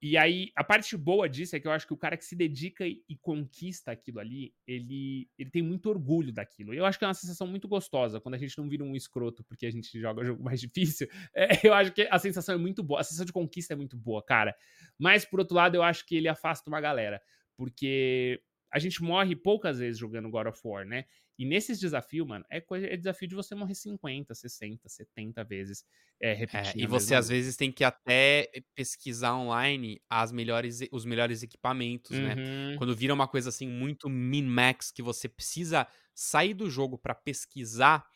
E 0.00 0.16
aí, 0.16 0.52
a 0.54 0.62
parte 0.62 0.94
boa 0.94 1.26
disso 1.26 1.56
é 1.56 1.60
que 1.60 1.66
eu 1.66 1.72
acho 1.72 1.86
que 1.86 1.94
o 1.94 1.96
cara 1.96 2.16
que 2.16 2.24
se 2.24 2.36
dedica 2.36 2.86
e, 2.86 3.16
conquista 3.20 3.92
aquilo 3.92 4.20
ali, 4.20 4.54
ele, 4.66 5.28
ele 5.38 5.50
tem 5.50 5.62
muito 5.62 5.88
orgulho 5.88 6.32
daquilo. 6.32 6.74
Eu 6.74 6.84
acho 6.84 6.98
que 6.98 7.04
é 7.04 7.08
uma 7.08 7.14
sensação 7.14 7.46
muito 7.46 7.66
gostosa 7.66 8.20
quando 8.20 8.34
a 8.34 8.38
gente 8.38 8.56
não 8.58 8.68
vira 8.68 8.84
um 8.84 8.94
escroto 8.94 9.42
porque 9.44 9.64
a 9.64 9.70
gente 9.70 9.98
joga 9.98 10.22
jogo 10.24 10.42
mais 10.42 10.60
difícil. 10.60 11.08
É, 11.34 11.66
eu 11.66 11.72
acho 11.72 11.92
que 11.92 12.06
a 12.10 12.18
sensação 12.18 12.54
é 12.54 12.58
muito 12.58 12.82
boa. 12.82 13.00
A 13.00 13.04
sensação 13.04 13.24
de 13.24 13.32
conquista 13.32 13.72
é 13.72 13.76
muito 13.76 13.96
boa, 13.96 14.22
cara. 14.22 14.54
Mas, 14.98 15.24
por 15.24 15.40
outro 15.40 15.56
lado, 15.56 15.76
eu 15.76 15.82
acho 15.82 16.04
que 16.04 16.16
ele 16.16 16.28
afasta 16.28 16.68
uma 16.68 16.80
galera. 16.80 17.20
Porque 17.56 18.40
a 18.70 18.78
gente 18.78 19.02
morre 19.02 19.34
poucas 19.34 19.78
vezes 19.78 19.98
jogando 19.98 20.28
God 20.28 20.48
of 20.48 20.60
War, 20.62 20.84
né? 20.84 21.06
E 21.38 21.44
nesses 21.44 21.78
desafios, 21.78 22.26
mano, 22.26 22.44
é, 22.48 22.60
coisa, 22.60 22.86
é 22.86 22.96
desafio 22.96 23.28
de 23.28 23.34
você 23.34 23.54
morrer 23.54 23.74
50, 23.74 24.34
60, 24.34 24.88
70 24.88 25.44
vezes 25.44 25.84
é, 26.18 26.32
repetindo. 26.32 26.80
É, 26.80 26.84
e 26.84 26.86
você 26.86 27.14
às 27.14 27.28
vezes 27.28 27.56
tem 27.56 27.70
que 27.70 27.84
até 27.84 28.50
pesquisar 28.74 29.36
online 29.36 30.00
as 30.08 30.32
melhores, 30.32 30.80
os 30.90 31.04
melhores 31.04 31.42
equipamentos, 31.42 32.12
né? 32.12 32.34
uhum. 32.34 32.70
né? 32.70 32.76
Quando 32.78 32.96
vira 32.96 33.12
uma 33.12 33.28
coisa 33.28 33.50
assim 33.50 33.68
muito 33.68 34.08
min-max 34.08 34.90
que 34.90 35.02
você 35.02 35.28
precisa 35.28 35.86
sair 36.14 36.54
do 36.54 36.70
jogo 36.70 36.96
para 36.96 37.14
pesquisar, 37.14 38.06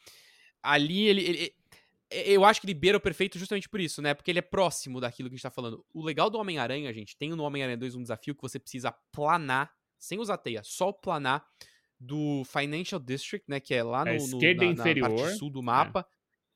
ali 0.62 1.06
ele, 1.06 1.22
ele, 1.22 1.54
eu 2.10 2.44
acho 2.44 2.60
que 2.60 2.66
ele 2.66 2.74
beira 2.74 2.96
o 2.96 3.00
perfeito 3.00 3.38
justamente 3.38 3.68
por 3.68 3.80
isso, 3.80 4.00
né? 4.00 4.14
Porque 4.14 4.30
ele 4.30 4.38
é 4.38 4.42
próximo 4.42 4.98
daquilo 4.98 5.28
que 5.28 5.34
a 5.34 5.36
gente 5.36 5.42
tá 5.42 5.50
falando. 5.50 5.84
O 5.92 6.02
legal 6.02 6.30
do 6.30 6.38
Homem-Aranha, 6.38 6.90
gente, 6.94 7.16
tem 7.18 7.30
no 7.30 7.42
Homem-Aranha 7.42 7.76
2 7.76 7.94
um 7.96 8.02
desafio 8.02 8.34
que 8.34 8.40
você 8.40 8.58
precisa 8.58 8.90
planar, 9.12 9.70
sem 9.98 10.18
usar 10.18 10.38
teia, 10.38 10.62
só 10.64 10.90
planar 10.90 11.46
do 12.00 12.42
Financial 12.44 12.98
District, 12.98 13.44
né, 13.46 13.60
que 13.60 13.74
é 13.74 13.82
lá 13.82 14.04
no, 14.04 14.12
no 14.12 14.40
na, 14.40 14.64
inferior, 14.64 15.10
na 15.10 15.16
parte 15.16 15.36
sul 15.36 15.50
do 15.50 15.60
é. 15.60 15.62
mapa, 15.62 16.06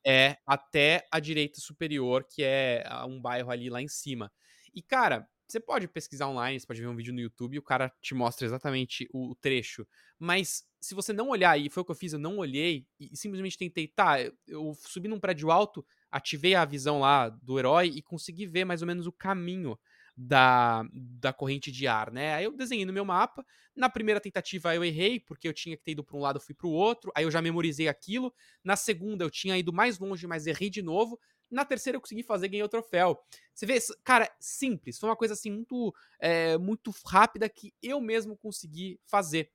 é. 0.05 0.13
é. 0.13 0.39
até 0.47 1.07
a 1.13 1.21
direita 1.21 1.61
superior, 1.61 2.25
que 2.25 2.43
é 2.43 2.83
um 3.07 3.21
bairro 3.21 3.51
ali 3.51 3.69
lá 3.69 3.83
em 3.83 3.89
cima. 3.89 4.33
E 4.75 4.83
cara, 4.83 5.29
você 5.47 5.61
pode 5.61 5.87
pesquisar 5.87 6.29
online, 6.29 6.59
você 6.59 6.67
pode 6.67 6.81
ver 6.81 6.89
um 6.89 6.97
vídeo 6.97 7.13
no 7.13 7.21
YouTube 7.21 7.55
e 7.55 7.59
o 7.59 7.63
cara 7.63 7.93
te 8.01 8.15
mostra 8.15 8.47
exatamente 8.47 9.07
o, 9.13 9.35
trecho. 9.35 9.87
Mas 10.19 10.65
se 10.81 10.95
você 10.95 11.13
não 11.13 11.29
olhar, 11.29 11.59
e 11.59 11.69
foi 11.69 11.83
o 11.83 11.85
que 11.85 11.93
eu 11.93 11.97
fiz, 11.97 12.15
eu 12.15 12.19
não 12.19 12.39
olhei 12.39 12.87
e 12.99 13.15
simplesmente 13.15 13.59
tentei, 13.59 13.87
tá, 13.87 14.21
eu, 14.21 14.33
eu 14.49 14.73
subi 14.81 15.07
num 15.07 15.21
prédio 15.21 15.51
alto, 15.51 15.85
ativei 16.11 16.55
a 16.55 16.65
visão 16.65 16.99
lá 16.99 17.29
do 17.29 17.59
herói 17.59 17.93
e 17.95 18.03
consegui 18.03 18.47
ver 18.47 18.65
mais 18.65 18.81
ou 18.81 18.87
menos 18.87 19.07
o 19.07 19.13
caminho 19.13 19.79
da, 20.17 20.85
da 20.93 21.33
corrente 21.33 21.73
de 21.73 21.87
ar, 21.87 22.11
né? 22.13 22.35
Aí 22.35 22.45
eu 22.45 22.57
desenhei 22.57 22.85
no 22.85 22.93
meu 22.93 23.05
mapa. 23.05 23.45
Na 23.75 23.89
primeira 23.89 24.21
tentativa 24.21 24.75
eu 24.75 24.85
errei, 24.85 25.19
porque 25.19 25.49
eu 25.49 25.53
tinha 25.53 25.77
que 25.77 25.83
ter 25.83 25.93
ido 25.93 26.05
para 26.05 26.17
um 26.17 26.21
lado, 26.21 26.41
fui 26.41 26.55
para 26.55 26.69
o 26.69 26.71
outro. 26.71 27.11
Aí 27.15 27.25
eu 27.25 27.31
já 27.31 27.43
memorizei 27.43 27.89
aquilo. 27.89 28.33
Na 28.63 28.77
segunda 28.77 29.25
eu 29.25 29.31
tinha 29.31 29.59
ido 29.59 29.73
mais 29.73 29.99
longe, 29.99 30.27
mas 30.27 30.47
errei 30.47 30.71
de 30.71 30.83
novo. 30.83 31.19
Na 31.51 31.65
terceira 31.65 31.97
eu 31.97 32.01
consegui 32.01 32.23
fazer, 32.23 32.49
ganhei 32.49 32.63
o 32.63 32.69
troféu. 32.69 33.19
Você 33.53 33.67
vê, 33.67 33.79
cara, 34.05 34.31
simples. 34.41 34.99
Foi 34.99 35.09
uma 35.09 35.17
coisa 35.17 35.35
assim 35.35 35.51
muito, 35.51 35.95
é, 36.21 36.57
muito 36.59 36.93
rápida 37.07 37.49
que 37.49 37.75
eu 37.83 38.01
mesmo 38.01 38.37
consegui 38.37 39.01
fazer. 39.05 39.51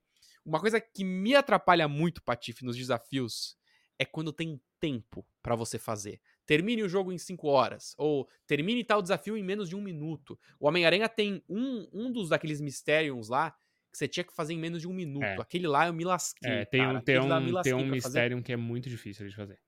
Uma 0.46 0.60
coisa 0.60 0.80
que 0.80 1.04
me 1.04 1.36
atrapalha 1.36 1.88
muito, 1.88 2.22
Patife, 2.24 2.66
nos 2.66 2.76
desafios 2.76 3.58
é 3.98 4.06
quando 4.06 4.32
tem 4.32 4.60
tempo 4.80 5.26
para 5.44 5.56
você 5.56 5.78
fazer. 5.78 6.22
Termine 6.50 6.82
o 6.82 6.90
jogo 6.90 7.12
em 7.12 7.18
5 7.20 7.48
horas. 7.48 7.94
Ou 7.96 8.28
termine 8.48 8.84
tal 8.84 9.04
desafio 9.04 9.38
em 9.38 9.44
menos 9.44 9.70
de 9.70 9.76
um 9.76 9.82
minuto. 9.82 10.36
O 10.60 10.68
Homem-Aranha 10.68 11.08
tem 11.08 11.44
um, 11.48 11.88
um 11.94 12.12
dos 12.12 12.30
daqueles 12.30 12.60
Mysteriums 12.60 13.30
lá 13.30 13.52
que 13.92 13.98
você 14.00 14.08
tinha 14.08 14.24
que 14.24 14.34
fazer 14.34 14.56
em 14.56 14.58
menos 14.58 14.82
de 14.82 14.88
um 14.88 14.94
minuto. 14.94 15.24
É. 15.24 15.40
Aquele 15.40 15.68
lá 15.68 15.86
eu 15.86 15.94
me 15.94 16.04
lasquei. 16.04 16.50
É, 16.50 16.66
tem 16.66 16.82
cara. 16.82 16.94
um, 16.96 16.98
um, 16.98 17.62
tem 17.62 17.74
um 17.76 17.86
Mysterium 17.86 18.42
que 18.42 18.52
é 18.52 18.58
muito 18.58 18.90
difícil 18.90 19.30
de 19.30 19.36
fazer 19.36 19.60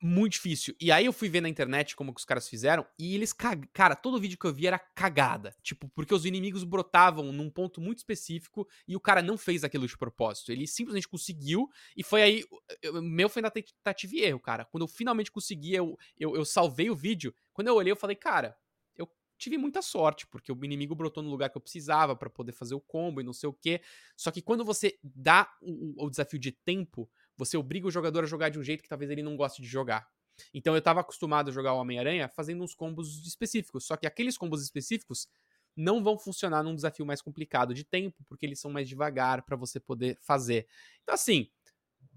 muito 0.00 0.32
difícil. 0.32 0.74
E 0.80 0.92
aí 0.92 1.06
eu 1.06 1.12
fui 1.12 1.28
ver 1.28 1.40
na 1.40 1.48
internet 1.48 1.96
como 1.96 2.12
que 2.12 2.20
os 2.20 2.24
caras 2.24 2.48
fizeram 2.48 2.86
e 2.98 3.14
eles 3.14 3.32
cag... 3.32 3.66
cara, 3.72 3.96
todo 3.96 4.20
vídeo 4.20 4.38
que 4.38 4.46
eu 4.46 4.52
vi 4.52 4.66
era 4.66 4.78
cagada, 4.78 5.54
tipo, 5.62 5.88
porque 5.88 6.14
os 6.14 6.26
inimigos 6.26 6.64
brotavam 6.64 7.32
num 7.32 7.50
ponto 7.50 7.80
muito 7.80 7.98
específico 7.98 8.68
e 8.86 8.94
o 8.94 9.00
cara 9.00 9.22
não 9.22 9.38
fez 9.38 9.64
aquilo 9.64 9.86
de 9.86 9.96
propósito. 9.96 10.52
Ele 10.52 10.66
simplesmente 10.66 11.08
conseguiu 11.08 11.68
e 11.96 12.02
foi 12.02 12.22
aí 12.22 12.44
eu, 12.82 13.02
meu 13.02 13.28
foi 13.28 13.42
na 13.42 13.50
tentativa 13.50 14.14
e 14.14 14.20
erro, 14.20 14.40
cara. 14.40 14.64
Quando 14.64 14.82
eu 14.82 14.88
finalmente 14.88 15.30
consegui, 15.30 15.74
eu, 15.74 15.96
eu, 16.18 16.36
eu 16.36 16.44
salvei 16.44 16.90
o 16.90 16.94
vídeo. 16.94 17.34
Quando 17.52 17.68
eu 17.68 17.74
olhei, 17.74 17.92
eu 17.92 17.96
falei, 17.96 18.16
cara, 18.16 18.56
eu 18.94 19.08
tive 19.38 19.56
muita 19.56 19.82
sorte, 19.82 20.26
porque 20.26 20.52
o 20.52 20.64
inimigo 20.64 20.94
brotou 20.94 21.22
no 21.22 21.30
lugar 21.30 21.50
que 21.50 21.56
eu 21.56 21.62
precisava 21.62 22.14
para 22.14 22.30
poder 22.30 22.52
fazer 22.52 22.74
o 22.74 22.80
combo 22.80 23.20
e 23.20 23.24
não 23.24 23.32
sei 23.32 23.48
o 23.48 23.52
quê. 23.52 23.80
Só 24.16 24.30
que 24.30 24.42
quando 24.42 24.64
você 24.64 24.98
dá 25.02 25.50
o, 25.60 26.06
o 26.06 26.10
desafio 26.10 26.38
de 26.38 26.52
tempo, 26.52 27.10
você 27.36 27.56
obriga 27.56 27.86
o 27.86 27.90
jogador 27.90 28.24
a 28.24 28.26
jogar 28.26 28.48
de 28.48 28.58
um 28.58 28.62
jeito 28.62 28.82
que 28.82 28.88
talvez 28.88 29.10
ele 29.10 29.22
não 29.22 29.36
goste 29.36 29.62
de 29.62 29.68
jogar. 29.68 30.08
Então 30.52 30.74
eu 30.74 30.78
estava 30.78 31.00
acostumado 31.00 31.48
a 31.48 31.52
jogar 31.52 31.72
o 31.72 31.78
Homem-Aranha 31.78 32.28
fazendo 32.28 32.62
uns 32.62 32.74
combos 32.74 33.26
específicos, 33.26 33.86
só 33.86 33.96
que 33.96 34.06
aqueles 34.06 34.36
combos 34.36 34.62
específicos 34.62 35.28
não 35.74 36.02
vão 36.02 36.18
funcionar 36.18 36.62
num 36.62 36.74
desafio 36.74 37.04
mais 37.04 37.20
complicado 37.20 37.74
de 37.74 37.84
tempo, 37.84 38.24
porque 38.28 38.46
eles 38.46 38.60
são 38.60 38.70
mais 38.70 38.88
devagar 38.88 39.42
para 39.42 39.56
você 39.56 39.78
poder 39.78 40.18
fazer. 40.20 40.66
Então 41.02 41.14
assim, 41.14 41.48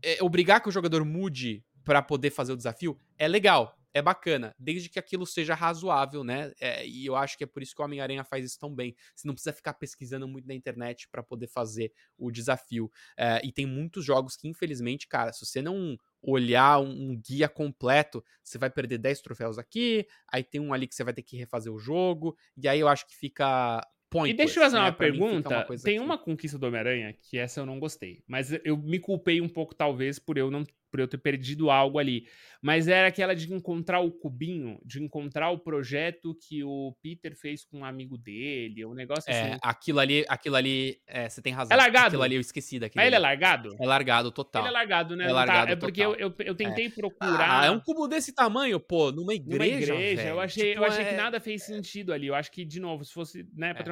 é, 0.02 0.22
obrigar 0.24 0.62
que 0.62 0.70
o 0.70 0.72
jogador 0.72 1.04
mude 1.06 1.64
para 1.84 2.02
poder 2.02 2.30
fazer 2.30 2.54
o 2.54 2.58
desafio 2.58 3.00
é 3.18 3.28
legal, 3.28 3.79
é 3.93 4.01
bacana, 4.01 4.55
desde 4.58 4.89
que 4.89 5.00
aquilo 5.00 5.25
seja 5.25 5.55
razoável, 5.55 6.24
né? 6.24 6.51
É, 6.60 6.86
e 6.86 7.05
eu 7.05 7.15
acho 7.15 7.38
que 7.38 7.43
é 7.43 7.48
por 7.48 7.63
isso 7.63 7.75
que 7.75 7.81
o 7.81 7.86
Homem-Aranha 7.86 8.24
faz 8.24 8.46
isso 8.46 8.60
tão 8.60 8.74
bem. 8.74 8.96
Você 9.15 9.27
não 9.27 9.34
precisa 9.34 9.53
ficar 9.53 9.74
pesquisando 9.74 10.27
muito 10.27 10.48
na 10.48 10.53
internet 10.53 11.08
para 11.10 11.24
poder 11.24 11.48
fazer 11.48 11.91
o 12.17 12.31
desafio. 12.31 12.91
É, 13.17 13.41
e 13.43 13.51
tem 13.51 13.65
muitos 13.65 14.05
jogos 14.05 14.36
que, 14.36 14.48
infelizmente, 14.48 15.08
cara, 15.08 15.34
se 15.34 15.46
você 15.46 15.62
não 15.62 15.98
olhar 16.22 16.79
um, 16.79 17.12
um, 17.12 17.22
guia 17.22 17.48
completo, 17.48 18.24
você 18.43 18.58
vai 18.58 18.69
perder 18.69 18.98
10 18.98 19.22
troféus 19.22 19.58
aqui, 19.58 20.05
aí 20.27 20.43
tem 20.43 20.60
um 20.60 20.74
ali 20.74 20.88
que 20.88 20.93
você 20.93 21.03
vai 21.03 21.13
ter 21.13 21.24
que 21.24 21.38
refazer 21.38 21.72
o 21.72 21.79
jogo, 21.79 22.38
e 22.58 22.67
aí 22.67 22.79
eu 22.79 22.88
acho 22.88 23.08
que 23.08 23.15
fica 23.15 23.86
Pointless, 24.10 24.34
e 24.34 24.38
deixa 24.38 24.60
eu 24.60 24.63
fazer 24.63 24.78
né? 24.78 24.84
uma 24.84 24.92
pergunta. 24.92 25.50
Uma 25.50 25.78
tem 25.78 25.98
aqui. 25.98 26.06
uma 26.06 26.18
conquista 26.18 26.58
do 26.58 26.66
Homem-Aranha 26.66 27.13
que 27.13 27.38
essa 27.38 27.60
eu 27.60 27.66
não 27.66 27.80
gostei. 27.80 28.24
Mas 28.28 28.51
eu 28.63 28.75
me 28.78 29.00
culpei 29.00 29.39
um 29.39 29.50
pouco, 29.50 29.75
talvez, 29.75 30.18
por 30.18 30.38
eu 30.38 30.50
não 30.50 30.66
por 30.92 31.00
eu 31.00 31.08
ter 31.08 31.18
perdido 31.18 31.70
algo 31.70 32.00
ali. 32.00 32.25
Mas 32.62 32.88
era 32.88 33.08
aquela 33.08 33.34
de 33.34 33.51
encontrar 33.54 34.00
o 34.01 34.12
cubinho, 34.12 34.80
de 34.84 35.01
encontrar 35.01 35.50
o 35.50 35.58
projeto 35.58 36.36
que 36.36 36.63
o 36.63 36.94
Peter 37.01 37.36
fez 37.36 37.63
com 37.63 37.80
um 37.80 37.86
amigo 37.86 38.18
dele, 38.18 38.86
um 38.86 38.94
negócio 38.94 39.32
é, 39.32 39.42
assim. 39.42 39.60
Aquilo 39.62 40.00
ali, 40.00 40.25
aquilo 40.28 40.56
ali, 40.56 41.00
é, 41.08 41.30
você 41.30 41.42
tem 41.42 41.54
razão. 41.54 41.74
É 41.74 41.78
largado? 41.78 42.08
Aquilo 42.08 42.24
ali 42.24 42.36
eu 42.36 42.42
esqueci 42.42 42.78
daquele. 42.78 43.01
Mas 43.01 43.08
ele 43.08 43.16
é 43.16 43.20
largado? 43.20 43.75
É 43.80 43.86
largado, 43.86 44.32
total. 44.32 44.63
Ele 44.63 44.70
é 44.70 44.72
largado, 44.72 45.16
né? 45.16 45.25
É 45.25 45.32
largado, 45.32 45.68
tá, 45.68 45.74
É 45.74 45.75
porque 45.75 46.01
eu, 46.01 46.16
eu, 46.16 46.34
eu, 46.39 46.56
tentei 46.56 46.88
é. 46.88 46.89
procurar. 46.89 47.62
Ah, 47.62 47.66
é 47.68 47.72
um 47.72 47.80
cubo 47.80 48.08
desse 48.08 48.34
tamanho, 48.34 48.80
pô, 48.80 49.12
numa 49.12 49.34
igreja. 49.34 49.94
Numa 49.94 50.01
igreja, 50.04 50.30
eu 50.30 50.39
achei, 50.39 50.72
tipo, 50.72 50.84
eu 50.84 50.86
achei 50.86 51.06
que 51.06 51.12
é 51.12 51.18
nada 51.18 51.39
fez 51.39 51.63
sentido 51.63 52.12
ali. 52.12 52.28
Eu 52.28 52.36
acho 52.36 52.51
que, 52.51 52.66
de 52.66 52.80
novo, 52.80 53.06
se 53.06 53.13
fosse, 53.13 53.48
né, 53.54 53.74
pra 53.74 53.84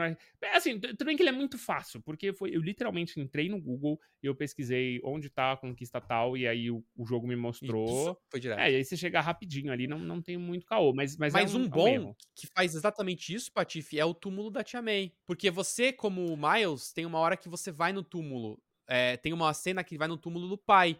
é. 0.41 0.55
Assim, 0.55 0.79
tudo 0.79 1.05
bem 1.05 1.15
que 1.15 1.23
ele 1.23 1.29
é 1.29 1.33
muito 1.33 1.57
fácil, 1.57 2.01
porque 2.01 2.33
foi, 2.33 2.55
eu 2.55 2.61
literalmente 2.61 3.19
entrei 3.19 3.49
no 3.49 3.59
Google 3.59 3.99
e 4.21 4.27
eu 4.27 4.35
pesquisei 4.35 4.99
onde 5.03 5.29
tá 5.29 5.53
a 5.53 5.57
conquista 5.57 5.99
tal, 5.99 6.37
e 6.37 6.47
aí 6.47 6.69
o, 6.71 6.83
o 6.95 7.05
jogo 7.05 7.27
me 7.27 7.35
mostrou. 7.35 8.19
Foi 8.29 8.39
direto. 8.39 8.59
É, 8.59 8.71
e 8.71 8.75
aí 8.75 8.85
você 8.85 8.95
chega 8.95 9.21
rapidinho 9.21 9.71
ali, 9.71 9.87
não, 9.87 9.99
não 9.99 10.21
tem 10.21 10.37
muito 10.37 10.65
caô. 10.65 10.93
Mas, 10.93 11.17
mas, 11.17 11.33
é 11.33 11.39
mas 11.39 11.53
é 11.53 11.57
um, 11.57 11.61
um, 11.61 11.69
bom 11.69 12.11
é 12.11 12.15
que 12.35 12.47
faz 12.55 12.75
exatamente 12.75 13.33
isso, 13.33 13.51
Patife, 13.51 13.99
é 13.99 14.05
o 14.05 14.13
túmulo 14.13 14.49
da 14.49 14.63
Tia 14.63 14.81
May. 14.81 15.11
Porque 15.25 15.49
você, 15.49 15.91
como 15.91 16.37
Miles, 16.37 16.91
tem 16.93 17.05
uma 17.05 17.19
hora 17.19 17.37
que 17.37 17.49
você 17.49 17.71
vai 17.71 17.91
no 17.91 18.03
túmulo. 18.03 18.61
É, 18.87 19.17
tem 19.17 19.33
uma 19.33 19.53
cena 19.53 19.83
que 19.83 19.97
vai 19.97 20.07
no 20.07 20.17
túmulo 20.17 20.47
do 20.47 20.57
pai. 20.57 20.99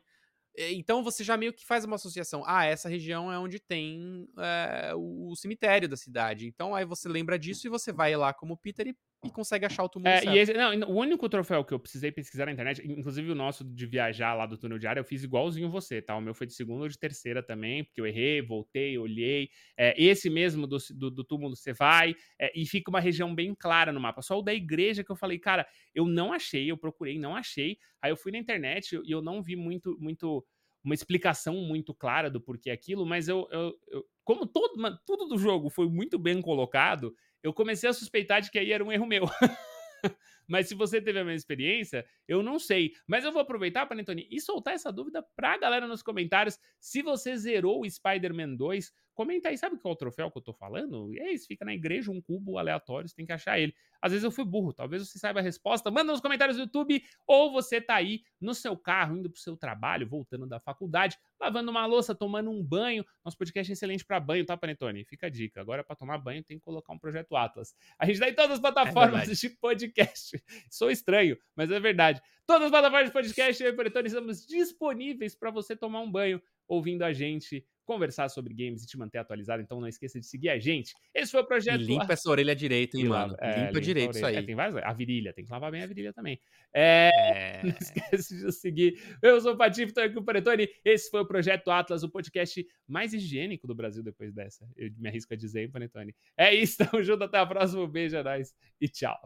Então 0.58 1.04
você 1.04 1.24
já 1.24 1.38
meio 1.38 1.54
que 1.54 1.66
faz 1.66 1.86
uma 1.86 1.96
associação. 1.96 2.44
Ah, 2.46 2.66
essa 2.66 2.90
região 2.90 3.32
é 3.32 3.38
onde 3.38 3.60
tem 3.60 4.28
é, 4.40 4.92
o 4.96 5.36
cemitério 5.36 5.88
da 5.88 5.96
cidade. 5.96 6.48
Então 6.48 6.74
aí 6.74 6.84
você 6.86 7.08
lembra 7.08 7.38
disso 7.38 7.68
e 7.68 7.70
você 7.70 7.92
vai 7.92 8.16
lá 8.16 8.34
como 8.34 8.58
Peter 8.58 8.88
e 8.88 8.98
e 9.28 9.32
consegue 9.32 9.66
achar 9.66 9.84
o 9.84 9.90
túmulo 9.90 10.10
é, 10.10 10.22
certo. 10.22 10.36
E 10.36 10.40
esse, 10.40 10.54
não, 10.54 10.90
o 10.90 11.00
único 11.00 11.28
troféu 11.30 11.64
que 11.64 11.74
eu 11.74 11.80
precisei 11.80 12.12
pesquisar 12.12 12.46
na 12.46 12.52
internet, 12.52 12.82
inclusive 12.86 13.32
o 13.32 13.36
nosso 13.36 13.64
de 13.64 13.86
viajar 13.86 14.34
lá 14.34 14.46
do 14.46 14.58
túnel 14.58 14.78
de 14.78 14.88
ar, 14.88 14.98
eu 14.98 15.04
fiz 15.04 15.24
igualzinho 15.24 15.70
você, 15.70 16.02
tá? 16.02 16.16
O 16.16 16.22
meu 16.22 16.34
foi 16.34 16.48
de 16.48 16.54
segunda 16.54 16.84
ou 16.84 16.90
de 16.90 16.98
terceira 16.98 17.44
também, 17.44 17.84
porque 17.84 18.02
eu 18.02 18.06
errei, 18.06 18.42
voltei, 18.42 18.98
olhei. 18.98 19.50
É, 19.78 19.94
esse 20.02 20.30
mesmo 20.30 20.66
do, 20.66 20.78
do, 20.96 21.12
do, 21.12 21.24
túmulo 21.24 21.56
você 21.56 21.74
vai, 21.74 22.16
é, 22.40 22.52
e 22.60 22.66
fica 22.66 22.90
uma 22.90 23.00
região 23.00 23.34
bem 23.34 23.54
clara 23.54 23.92
no 23.92 24.00
mapa. 24.00 24.22
Só 24.22 24.40
o 24.40 24.42
da 24.42 24.54
igreja 24.54 25.04
que 25.04 25.12
eu 25.12 25.16
falei, 25.16 25.38
cara, 25.40 25.68
eu 25.94 26.06
não 26.06 26.34
achei, 26.34 26.70
eu 26.72 26.78
procurei, 26.78 27.20
não 27.20 27.36
achei. 27.36 27.78
Aí 28.02 28.12
eu 28.12 28.18
fui 28.18 28.32
na 28.32 28.38
internet 28.38 29.00
e 29.04 29.12
eu 29.12 29.22
não 29.22 29.44
vi 29.44 29.56
muito, 29.56 29.98
muito 30.00 30.46
uma 30.84 30.94
explicação 30.94 31.56
muito 31.56 31.94
clara 31.94 32.30
do 32.30 32.40
porquê 32.40 32.70
aquilo, 32.70 33.06
mas 33.06 33.28
eu, 33.28 33.48
eu, 33.52 33.74
eu 33.90 34.06
como 34.24 34.46
todo, 34.46 34.74
tudo 35.06 35.26
do 35.26 35.38
jogo 35.38 35.70
foi 35.70 35.90
muito 35.90 36.18
bem 36.20 36.42
colocado, 36.42 37.14
eu 37.44 37.54
comecei 37.54 37.90
a 37.90 37.94
suspeitar 37.94 38.42
de 38.42 38.52
que 38.52 38.60
aí 38.60 38.72
era 38.72 38.84
um 38.84 38.92
erro 38.92 39.06
meu. 39.06 39.26
Mas 40.48 40.68
se 40.68 40.76
você 40.76 41.02
teve 41.02 41.20
a 41.20 41.24
mesma 41.24 41.36
experiência, 41.36 42.06
eu 42.28 42.42
não 42.42 42.58
sei. 42.58 42.94
Mas 43.06 43.24
eu 43.26 43.32
vou 43.32 43.42
aproveitar, 43.42 43.86
Panetone, 43.86 44.28
e 44.32 44.40
soltar 44.40 44.74
essa 44.74 44.92
dúvida 44.92 45.24
pra 45.36 45.58
galera 45.58 45.88
nos 45.88 46.02
comentários. 46.02 46.58
Se 46.80 47.02
você 47.02 47.36
zerou 47.36 47.82
o 47.82 47.90
Spider-Man 47.90 48.56
2, 48.56 48.92
comenta 49.18 49.50
aí. 49.50 49.58
Sabe 49.58 49.78
qual 49.78 49.94
é 49.94 49.96
o 49.96 49.98
troféu 49.98 50.30
que 50.30 50.38
eu 50.38 50.42
tô 50.44 50.54
falando? 50.54 51.12
É 51.18 51.34
isso, 51.34 51.48
fica 51.48 51.66
na 51.66 51.74
igreja 51.74 52.12
um 52.12 52.22
cubo 52.22 52.60
aleatório, 52.60 53.10
você 53.10 53.16
tem 53.16 53.26
que 53.26 53.32
achar 53.34 53.60
ele. 53.60 53.74
Às 54.00 54.12
vezes 54.12 54.24
eu 54.24 54.30
fui 54.30 54.46
burro, 54.46 54.72
talvez 54.72 55.08
você 55.08 55.18
saiba 55.18 55.40
a 55.40 55.44
resposta. 55.44 55.90
Manda 55.90 56.12
nos 56.12 56.22
comentários 56.22 56.56
do 56.56 56.64
YouTube, 56.64 57.04
ou 57.26 57.52
você 57.52 57.82
tá 57.82 57.96
aí 57.96 58.22
no 58.40 58.54
seu 58.54 58.78
carro, 58.78 59.18
indo 59.18 59.30
pro 59.30 59.40
seu 59.40 59.58
trabalho, 59.58 60.08
voltando 60.08 60.46
da 60.46 60.60
faculdade, 60.60 61.18
lavando 61.42 61.72
uma 61.72 61.86
louça, 61.88 62.14
tomando 62.14 62.52
um 62.52 62.64
banho. 62.64 63.04
Nosso 63.26 63.36
podcast 63.36 63.72
é 63.72 63.74
excelente 63.74 64.06
para 64.06 64.20
banho, 64.20 64.46
tá, 64.46 64.56
Panetone? 64.56 65.04
Fica 65.04 65.26
a 65.26 65.30
dica. 65.32 65.60
Agora, 65.60 65.84
para 65.84 65.96
tomar 65.96 66.20
banho, 66.20 66.44
tem 66.44 66.60
que 66.60 66.64
colocar 66.64 66.94
um 66.94 67.00
projeto 67.00 67.36
Atlas. 67.36 67.76
A 67.98 68.06
gente 68.06 68.20
tá 68.20 68.30
em 68.30 68.36
todas 68.36 68.52
as 68.52 68.60
é 68.60 68.62
plataformas 68.62 69.28
é 69.28 69.34
de 69.34 69.50
podcast. 69.58 70.37
Sou 70.70 70.90
estranho, 70.92 71.38
mas 71.56 71.72
é 71.72 71.80
verdade. 71.80 72.22
Todas 72.46 72.64
as 72.64 72.70
plataformas 72.70 73.08
de 73.08 73.14
podcast, 73.14 73.62
eu 73.62 73.70
e 73.70 73.74
Panetone 73.74 74.08
estamos 74.08 74.46
disponíveis 74.46 75.36
para 75.36 75.52
você 75.52 75.76
tomar 75.76 76.02
um 76.02 76.10
banho 76.10 76.42
ouvindo 76.68 77.04
a 77.04 77.12
gente 77.12 77.66
conversar 77.88 78.28
sobre 78.28 78.54
games 78.54 78.84
e 78.84 78.88
te 78.88 78.98
manter 78.98 79.18
atualizado. 79.18 79.64
Então 79.64 79.80
não 79.80 79.88
esqueça 79.88 80.20
de 80.20 80.26
seguir 80.26 80.50
a 80.50 80.60
gente. 80.60 80.94
Esse 81.14 81.32
foi 81.32 81.42
o 81.42 81.46
projeto. 81.46 81.82
E 81.82 81.86
limpa 81.86 82.14
essa 82.14 82.30
orelha 82.30 82.54
direita, 82.54 82.98
hein, 82.98 83.06
e 83.06 83.08
mano? 83.08 83.36
É, 83.40 83.48
limpa, 83.48 83.68
limpa 83.68 83.82
direito 83.82 84.16
isso 84.16 84.26
aí. 84.26 84.36
É, 84.36 84.44
tem 84.44 84.56
várias. 84.56 84.76
A 84.84 84.94
virilha, 84.94 85.34
tem 85.34 85.46
que 85.46 85.52
lavar 85.52 85.72
bem 85.72 85.82
a 85.82 85.88
virilha 85.88 86.14
também. 86.14 86.40
É... 86.74 87.10
é... 87.14 87.64
Não 87.68 87.76
esquece 87.80 88.38
de 88.38 88.52
seguir. 88.52 89.02
Eu 89.22 89.40
sou 89.40 89.54
o 89.54 89.58
Patife, 89.58 89.86
estou 89.86 90.04
aqui 90.04 90.14
com 90.14 90.20
o 90.20 90.26
Paretone. 90.26 90.70
Esse 90.84 91.10
foi 91.10 91.22
o 91.22 91.26
projeto 91.26 91.72
Atlas, 91.72 92.04
o 92.04 92.10
podcast 92.10 92.68
mais 92.86 93.14
higiênico 93.14 93.66
do 93.66 93.74
Brasil 93.74 94.04
depois 94.04 94.34
dessa. 94.34 94.70
Eu 94.76 94.92
me 94.98 95.08
arrisco 95.08 95.34
a 95.34 95.38
dizer, 95.38 95.62
hein, 95.62 95.72
Panetone? 95.72 96.14
É 96.38 96.54
isso, 96.54 96.78
tamo 96.92 97.02
junto. 97.02 97.24
Até 97.24 97.38
a 97.38 97.46
próxima. 97.46 97.84
Um 97.84 97.88
beijo, 97.88 98.18
é 98.18 98.24
nóis 98.24 98.54
e 98.82 98.90
tchau. 98.90 99.18